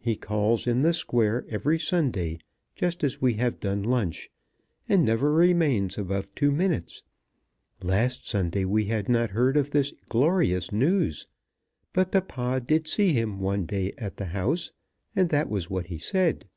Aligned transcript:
He 0.00 0.16
calls 0.16 0.66
in 0.66 0.82
the 0.82 0.92
Square 0.92 1.46
every 1.48 1.78
Sunday 1.78 2.40
just 2.74 3.04
as 3.04 3.22
we 3.22 3.34
have 3.34 3.60
done 3.60 3.84
lunch, 3.84 4.28
and 4.88 5.04
never 5.04 5.30
remains 5.32 5.96
above 5.96 6.34
two 6.34 6.50
minutes. 6.50 7.04
Last 7.80 8.28
Sunday 8.28 8.64
we 8.64 8.86
had 8.86 9.08
not 9.08 9.30
heard 9.30 9.56
of 9.56 9.70
this 9.70 9.92
glorious 10.08 10.72
news; 10.72 11.28
but 11.92 12.10
papa 12.10 12.60
did 12.60 12.88
see 12.88 13.12
him 13.12 13.38
one 13.38 13.64
day 13.64 13.92
at 13.98 14.16
the 14.16 14.24
House, 14.34 14.72
and 15.14 15.28
that 15.28 15.48
was 15.48 15.70
what 15.70 15.86
he 15.86 15.96
said. 15.98 16.48